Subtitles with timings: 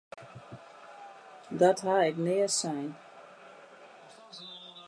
[1.59, 2.89] Dat ha ik nea sein!